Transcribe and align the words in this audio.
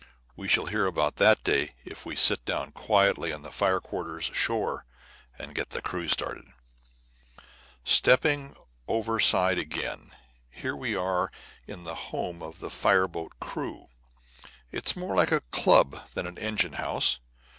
We 0.35 0.47
shall 0.47 0.65
hear 0.65 0.81
all 0.85 0.89
about 0.89 1.17
that 1.17 1.43
day 1.43 1.75
if 1.85 2.07
we 2.07 2.15
sit 2.15 2.39
us 2.39 2.45
down 2.45 2.71
quietly 2.71 3.29
in 3.29 3.43
the 3.43 3.51
fire 3.51 3.79
quarters 3.79 4.31
ashore 4.31 4.83
and 5.37 5.53
get 5.53 5.69
the 5.69 5.81
crew 5.83 6.07
started. 6.07 6.45
Stepping 7.83 8.55
over 8.87 9.19
side 9.19 9.59
again, 9.59 10.09
here 10.49 10.75
we 10.75 10.95
are 10.95 11.31
in 11.67 11.83
the 11.83 11.93
home 12.09 12.41
of 12.41 12.61
the 12.61 12.71
fire 12.71 13.07
boat 13.07 13.33
crew. 13.39 13.89
It's 14.71 14.95
more 14.95 15.15
like 15.15 15.31
a 15.31 15.41
club 15.51 16.09
than 16.15 16.25
an 16.25 16.39
engine 16.39 16.73
house. 16.73 17.19